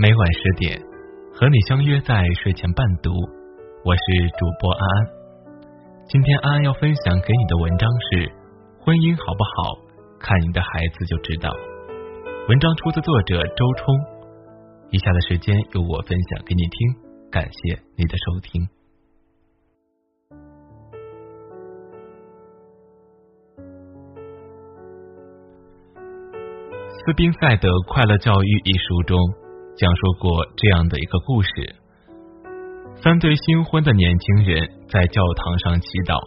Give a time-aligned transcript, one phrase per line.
[0.00, 0.80] 每晚十点，
[1.34, 3.12] 和你相约在睡前伴读。
[3.84, 4.00] 我是
[4.38, 5.06] 主播安安。
[6.08, 8.32] 今天安安要分享给你的文章是：
[8.80, 9.76] 婚姻好不好，
[10.18, 11.52] 看你的孩子就知道。
[12.48, 13.94] 文章出自作者周冲。
[14.88, 16.96] 以下的时间由我分享给你听，
[17.30, 18.66] 感谢你的收听。
[27.04, 29.18] 斯宾塞的《快乐教育》一书中
[29.80, 31.48] 讲述过这样的一个故事：
[33.02, 36.20] 三对新婚的年轻人在教堂上祈祷，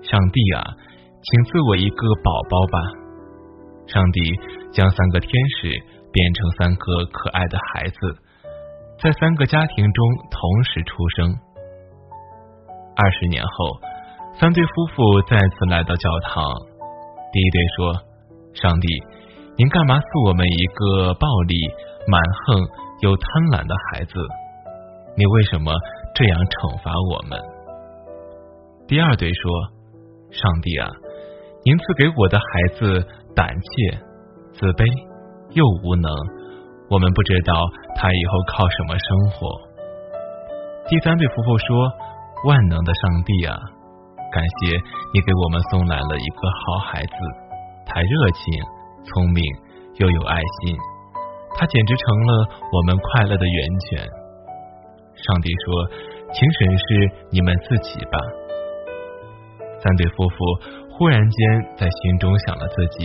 [0.00, 0.64] 上帝啊，
[1.20, 2.78] 请赐我一个宝宝吧！
[3.84, 4.24] 上帝
[4.72, 5.28] 将三个天
[5.60, 5.76] 使
[6.10, 8.16] 变成三个可爱的孩子，
[8.96, 11.36] 在三个家庭中同时出生。
[12.96, 13.76] 二十年后，
[14.40, 16.48] 三对夫妇再次来到教堂，
[17.30, 17.92] 第一对说
[18.56, 18.88] ：“上帝。”
[19.60, 21.54] 您干嘛赐我们一个暴力、
[22.10, 22.58] 蛮横
[23.00, 24.12] 又贪婪的孩子？
[25.16, 25.70] 你为什么
[26.14, 27.38] 这样惩罚我们？
[28.88, 29.42] 第二对说
[30.34, 30.90] ：“上帝啊，
[31.62, 32.44] 您赐给我的孩
[32.74, 33.94] 子胆怯、
[34.52, 34.82] 自卑
[35.54, 36.10] 又无能，
[36.90, 37.54] 我们不知道
[37.94, 39.46] 他以后靠什么生活。”
[40.90, 41.86] 第三对夫妇说
[42.50, 43.54] ：“万能的上帝啊，
[44.34, 44.74] 感谢
[45.14, 47.14] 你给我们送来了一个好孩子，
[47.86, 48.42] 他热情。”
[49.00, 49.42] 聪明
[49.96, 50.76] 又有爱心，
[51.60, 52.32] 他简直成了
[52.72, 54.00] 我们快乐的源泉。
[55.12, 55.84] 上帝说
[56.32, 56.84] ：“请审视
[57.30, 58.16] 你们自己吧。”
[59.76, 60.36] 三对夫妇
[60.88, 61.38] 忽然间
[61.76, 63.04] 在心中想了自己。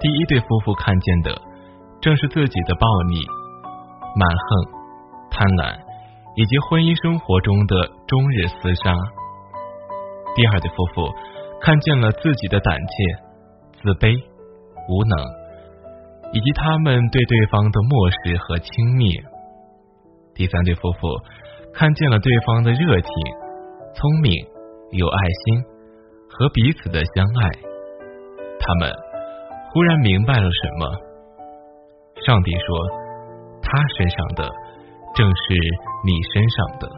[0.00, 1.36] 第一对夫妇看见的
[2.00, 3.20] 正是自己的暴力、
[4.16, 4.48] 蛮横、
[5.30, 5.76] 贪婪，
[6.36, 8.96] 以及婚姻生活中的终日厮杀。
[10.34, 11.12] 第二对夫妇
[11.60, 13.28] 看见了自己的胆怯。
[13.80, 14.10] 自卑、
[14.88, 15.14] 无能，
[16.32, 19.22] 以及他们对对方的漠视和轻蔑。
[20.34, 21.20] 第三对夫妇
[21.74, 23.10] 看见了对方的热情、
[23.94, 24.46] 聪明、
[24.92, 25.62] 有爱心
[26.30, 27.50] 和彼此的相爱，
[28.60, 28.92] 他们
[29.72, 30.86] 忽然明白了什么。
[32.26, 32.88] 上帝说
[33.62, 34.50] ：“他身上的
[35.14, 35.54] 正是
[36.04, 36.90] 你身上的，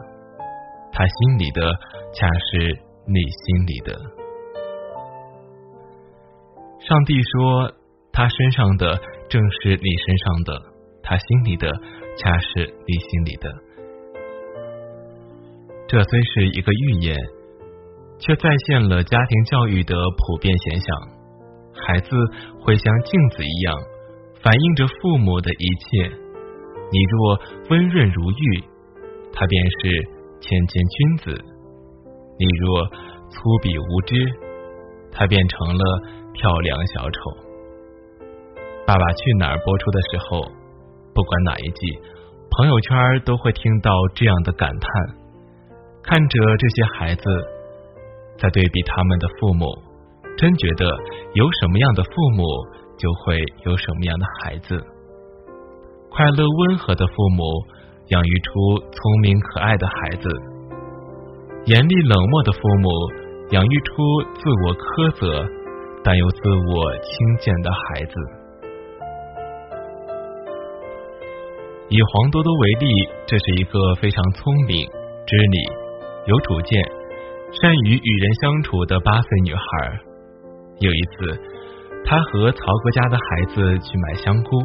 [0.91, 1.61] 他心里的
[2.13, 3.93] 恰是你心里的。”
[6.81, 7.71] 上帝说
[8.13, 8.99] ：“他身上的
[9.29, 10.61] 正是你身上的，
[11.01, 11.71] 他心里的
[12.17, 13.49] 恰是你心里的。”
[15.87, 17.15] 这虽是一个预言，
[18.19, 20.87] 却再现了家庭教育的普遍现象。
[21.73, 22.09] 孩子
[22.61, 23.75] 会像镜子一样，
[24.41, 26.09] 反映着父母的一切。
[26.91, 27.39] 你若
[27.69, 28.63] 温润如玉，
[29.33, 29.89] 他便是
[30.41, 31.31] 谦谦君子；
[32.37, 32.85] 你若
[33.29, 34.15] 粗鄙无知，
[35.11, 36.19] 他变成了。
[36.33, 37.11] 漂亮小丑，
[38.91, 40.51] 《爸爸去哪儿》播出的时候，
[41.15, 41.95] 不管哪一季，
[42.51, 42.91] 朋友圈
[43.23, 44.83] 都会听到这样的感叹。
[46.03, 47.23] 看着这些孩子，
[48.35, 49.63] 在对比他们的父母，
[50.35, 50.83] 真觉得
[51.39, 52.43] 有什么样的父母，
[52.99, 54.75] 就会有什么样的孩子。
[56.11, 57.47] 快乐温和的父母，
[58.11, 58.51] 养育出
[58.91, 60.27] 聪明可爱的孩子；
[61.63, 62.91] 严厉冷漠的父母，
[63.55, 63.95] 养育出
[64.35, 65.47] 自我苛责。
[66.03, 68.15] 但又自我轻贱的孩子。
[71.91, 72.87] 以黄多多为例，
[73.27, 74.87] 这是一个非常聪明、
[75.27, 75.57] 知理、
[76.25, 76.81] 有主见、
[77.51, 79.61] 善于与人相处的八岁女孩。
[80.79, 81.37] 有一次，
[82.05, 84.57] 她和曹哥家的孩子去买香菇，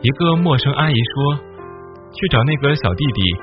[0.00, 1.36] 一个陌生阿姨说
[2.16, 3.36] ：“去找那个小弟弟，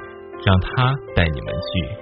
[0.44, 1.94] 让他带你们去。”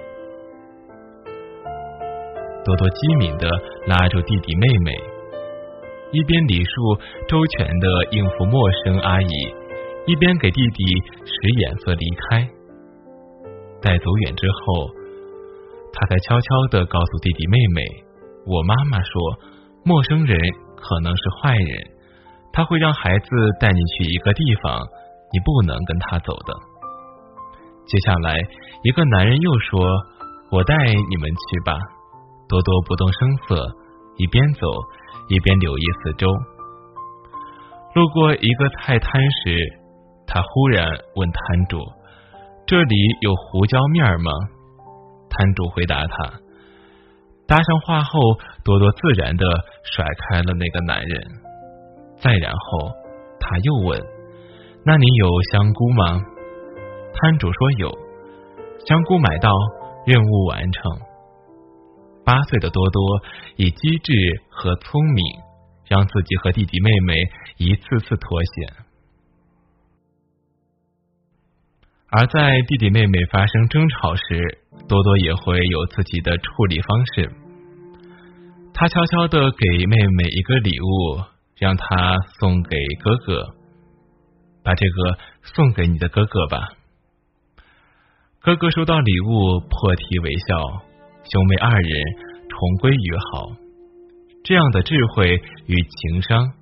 [2.64, 3.46] 多多机敏的
[3.86, 4.92] 拉住弟弟妹妹，
[6.12, 6.96] 一边礼数
[7.28, 9.54] 周全的应付陌生阿姨，
[10.08, 10.84] 一边给弟弟
[11.26, 12.48] 使眼色离开。
[13.82, 14.88] 待走远之后，
[15.92, 17.82] 他才悄悄的告诉弟弟妹妹
[18.48, 19.12] ：“我妈妈说，
[19.84, 20.34] 陌生人
[20.76, 21.90] 可能是坏人，
[22.54, 23.28] 他会让孩子
[23.60, 24.80] 带你去一个地方，
[25.30, 26.54] 你不能跟他走的。”
[27.86, 28.34] 接下来，
[28.84, 29.78] 一个男人又说
[30.50, 31.76] ：“我带你们去吧。”
[32.48, 33.66] 多多不动声色，
[34.16, 34.66] 一边走
[35.28, 36.26] 一边留意四周。
[37.94, 39.58] 路过一个菜摊时，
[40.28, 40.86] 他忽然
[41.16, 41.80] 问摊主
[42.66, 44.30] ：“这里有胡椒面吗？”
[45.30, 46.32] 摊主回答他。
[47.46, 48.20] 搭上话后，
[48.62, 49.44] 多多自然的
[49.82, 51.22] 甩开了那个男人。
[52.20, 52.92] 再然后，
[53.40, 53.98] 他又问
[54.84, 56.20] ：“那你有香菇吗？”
[57.20, 57.90] 摊主说有。
[58.86, 59.50] 香菇买到，
[60.04, 60.82] 任务完成。
[62.24, 63.00] 八岁的多多
[63.56, 65.24] 以机智和聪明，
[65.88, 67.14] 让自己和弟弟妹妹
[67.56, 68.84] 一次次脱险。
[72.10, 74.58] 而在弟弟妹妹发生争吵时，
[74.88, 77.30] 多多也会有自己的处理方式。
[78.72, 81.20] 他悄悄的给妹妹一个礼物，
[81.58, 83.44] 让她送给哥哥，
[84.64, 86.68] 把这个送给你的哥哥吧。
[88.40, 90.56] 哥哥收到礼物，破涕为笑，
[91.30, 92.02] 兄妹二人
[92.48, 93.52] 重归于好。
[94.44, 96.52] 这样的智慧与情商，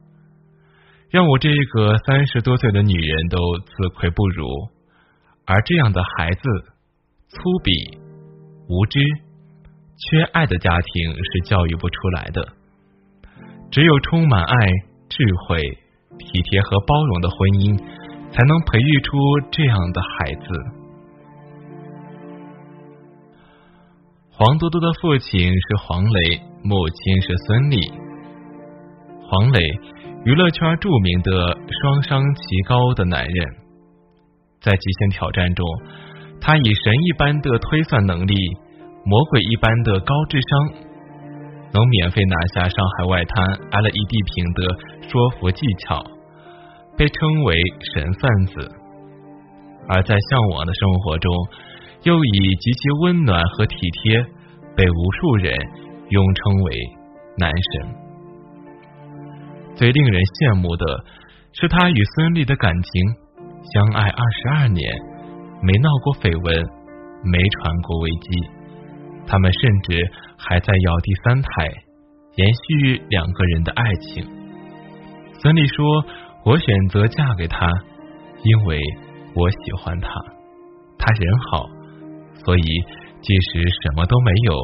[1.08, 4.49] 让我这个三十多岁的女人都自愧不如。
[5.46, 6.43] 而这样的孩子，
[7.28, 7.98] 粗鄙、
[8.69, 8.98] 无知、
[9.96, 12.48] 缺爱的家庭是教育不出来的。
[13.70, 14.56] 只有充满爱、
[15.08, 15.62] 智慧、
[16.19, 17.78] 体贴和包容的婚姻，
[18.32, 19.16] 才能培育出
[19.52, 20.46] 这样的孩子。
[24.32, 27.94] 黄多多的父亲是黄磊，母亲是孙俪。
[29.22, 29.60] 黄磊，
[30.25, 33.65] 娱乐圈著名的双商奇高的男人。
[34.66, 35.64] 在极限挑战中，
[36.40, 38.34] 他以神一般的推算能力、
[39.04, 40.82] 魔鬼一般的高智商，
[41.72, 46.04] 能免费拿下上海外滩 LED 屏的说服技巧，
[46.98, 47.56] 被称为
[47.94, 48.68] 神算子。
[49.88, 51.32] 而在向往的生活中，
[52.02, 54.20] 又以极其温暖和体贴，
[54.74, 55.56] 被无数人
[56.08, 56.74] 拥称为
[57.38, 57.94] 男神。
[59.76, 61.04] 最令人羡慕的
[61.52, 63.25] 是他与孙俪的感情。
[63.72, 64.88] 相爱二十二年，
[65.60, 66.54] 没闹过绯闻，
[67.24, 68.28] 没传过危机，
[69.26, 69.98] 他们甚至
[70.38, 71.48] 还在要第三胎，
[72.36, 74.24] 延续两个人的爱情。
[75.42, 75.82] 孙俪说
[76.46, 77.66] ：“我选择嫁给他，
[78.44, 78.78] 因为
[79.34, 80.08] 我喜欢他，
[80.96, 81.66] 他人好，
[82.44, 82.62] 所以
[83.20, 84.54] 即使什么都没有，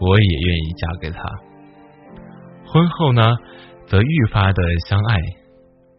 [0.00, 1.22] 我也愿意嫁给他。”
[2.66, 3.22] 婚后呢，
[3.86, 5.16] 则愈发的相爱，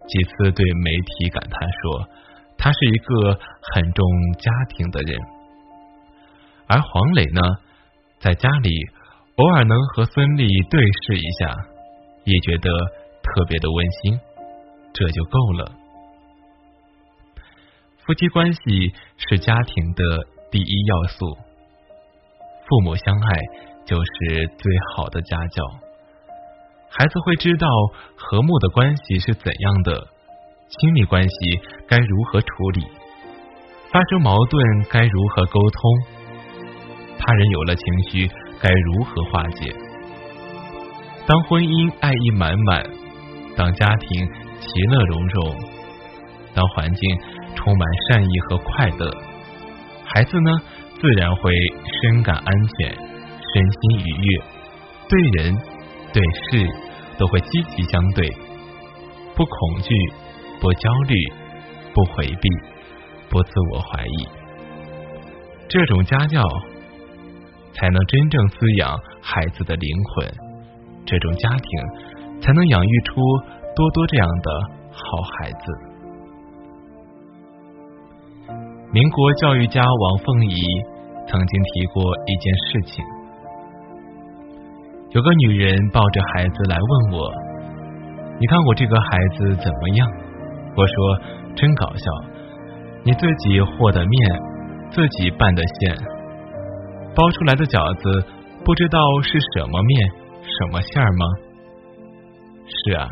[0.07, 2.03] 几次对媒体感叹说。
[2.63, 3.37] 他是一个
[3.73, 4.07] 很重
[4.39, 5.19] 家庭的人，
[6.65, 7.41] 而黄磊呢，
[8.21, 8.69] 在家里
[9.35, 11.53] 偶尔能和孙俪对视一下，
[12.23, 12.69] 也觉得
[13.21, 14.17] 特别的温馨，
[14.93, 15.73] 这就够了。
[18.05, 21.35] 夫妻关系是家庭的第一要素，
[22.65, 23.39] 父母相爱
[23.83, 25.65] 就是最好的家教，
[26.89, 27.67] 孩子会知道
[28.15, 30.12] 和睦的关系是怎样的。
[30.69, 32.83] 亲密关系该如何处理？
[33.91, 35.81] 发生矛盾该如何沟通？
[37.19, 38.27] 他人有了情绪
[38.59, 39.73] 该如何化解？
[41.27, 42.83] 当婚姻爱意满满，
[43.55, 44.27] 当家庭
[44.59, 45.55] 其乐融融，
[46.55, 47.19] 当环境
[47.55, 49.11] 充满善意和快乐，
[50.03, 50.51] 孩子呢，
[50.99, 51.53] 自然会
[52.01, 54.41] 深感安全，身心愉悦，
[55.07, 55.55] 对人
[56.11, 56.67] 对事
[57.17, 58.27] 都会积极相对，
[59.35, 59.93] 不恐惧。
[60.63, 61.13] 不焦虑，
[61.93, 62.49] 不回避，
[63.29, 64.27] 不自我怀疑，
[65.67, 66.41] 这种家教
[67.73, 70.25] 才能真正滋养孩子的灵魂，
[71.05, 73.15] 这种家庭才能养育出
[73.75, 74.61] 多多这样的
[74.93, 75.65] 好孩子。
[78.93, 80.55] 民国教育家王凤仪
[81.27, 83.03] 曾经提过一件事情：
[85.09, 87.29] 有个女人抱着孩子来问我，
[88.39, 90.22] 你看我这个孩子怎么样？
[90.75, 90.95] 我说
[91.55, 92.11] 真搞笑，
[93.03, 94.41] 你自己和的面，
[94.91, 95.95] 自己拌的馅，
[97.15, 98.25] 包出来的饺子
[98.65, 100.11] 不知道是什么面
[100.41, 101.25] 什么馅吗？
[102.65, 103.07] 是啊，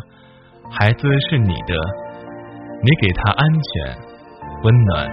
[0.72, 1.76] 孩子是你的，
[2.82, 3.96] 你给他安全、
[4.64, 5.08] 温暖、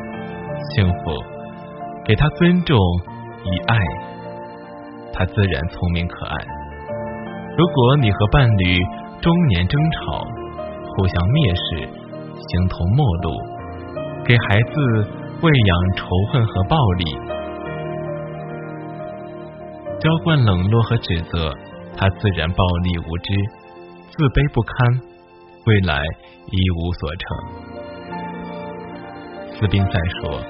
[0.71, 1.11] 幸福，
[2.05, 2.79] 给他尊重
[3.45, 3.77] 与爱，
[5.13, 6.37] 他自然聪明可爱。
[7.59, 8.81] 如果你和伴侣
[9.21, 10.25] 中年争吵，
[10.97, 11.98] 互相蔑视。
[12.47, 13.31] 形同陌路，
[14.25, 14.73] 给孩子
[15.43, 17.05] 喂养仇恨和暴力，
[20.01, 21.53] 浇灌冷落和指责，
[21.97, 23.35] 他自然暴力无知，
[24.11, 25.01] 自卑不堪，
[25.67, 26.01] 未来
[26.51, 27.27] 一无所成。
[29.59, 30.41] 斯宾塞说：“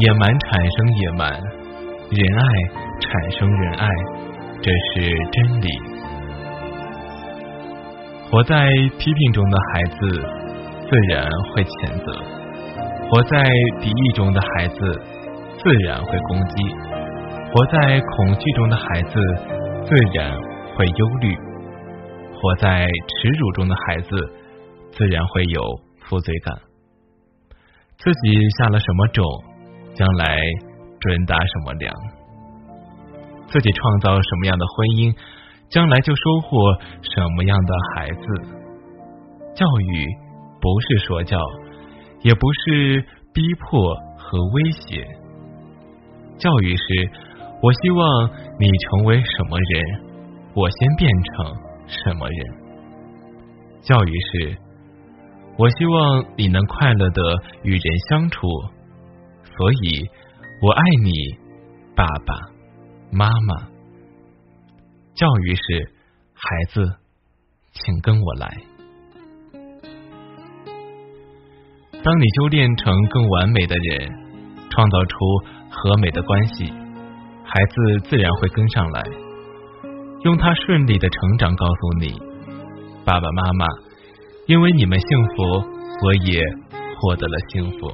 [0.00, 1.30] 野蛮产生野蛮，
[2.10, 2.44] 仁爱
[2.98, 3.86] 产生仁爱，
[4.62, 5.68] 这是真理。”
[8.32, 8.66] 活在
[8.98, 10.41] 批评中的孩子。
[10.92, 12.12] 自然会谴责，
[13.08, 13.42] 活在
[13.80, 14.76] 敌意中的孩子
[15.56, 16.68] 自然会攻击；
[17.50, 19.14] 活在恐惧中的孩子
[19.86, 20.36] 自然
[20.76, 21.34] 会忧虑；
[22.34, 24.10] 活在耻辱中的孩子
[24.90, 25.62] 自然会有
[26.00, 26.54] 负罪感。
[27.96, 29.24] 自己下了什么种，
[29.94, 30.42] 将来
[31.00, 31.90] 准打什么粮；
[33.46, 35.16] 自己创造什么样的婚姻，
[35.70, 38.26] 将来就收获什么样的孩子。
[39.54, 40.21] 教育。
[40.62, 41.36] 不是说教，
[42.22, 43.04] 也不是
[43.34, 45.04] 逼迫和威胁。
[46.38, 47.10] 教育是，
[47.60, 49.82] 我希望你成为什么人，
[50.54, 51.56] 我先变成
[51.88, 52.46] 什么人。
[53.82, 54.56] 教育是，
[55.58, 57.20] 我希望你能快乐的
[57.64, 58.46] 与人相处，
[59.56, 60.08] 所以
[60.60, 61.12] 我爱你，
[61.96, 62.34] 爸爸
[63.10, 63.68] 妈妈。
[65.14, 65.92] 教育是，
[66.34, 66.96] 孩子，
[67.72, 68.71] 请跟我来。
[72.04, 74.10] 当你修炼成更完美的人，
[74.70, 75.16] 创造出
[75.70, 76.64] 和美的关系，
[77.44, 79.04] 孩子自然会跟上来，
[80.24, 82.12] 用他顺利的成长告诉你，
[83.04, 83.66] 爸爸妈妈，
[84.48, 85.42] 因为你们幸福，
[86.04, 86.42] 我也
[86.98, 87.92] 获得了幸福。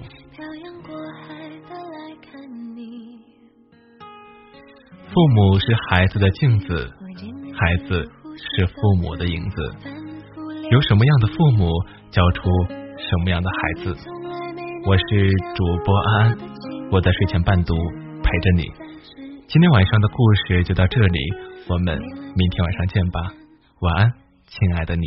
[5.12, 6.90] 父母是孩子的镜子，
[7.52, 9.70] 孩子是父母的影子，
[10.70, 11.70] 有什么样的父母，
[12.10, 12.50] 教出。
[12.98, 13.96] 什么样的孩子？
[14.84, 16.38] 我是主播安安，
[16.90, 17.74] 我在睡前伴读
[18.22, 18.64] 陪着你。
[19.46, 21.18] 今天晚上的故事就到这里，
[21.68, 23.20] 我们明天晚上见吧，
[23.80, 24.12] 晚安，
[24.46, 25.06] 亲爱的你。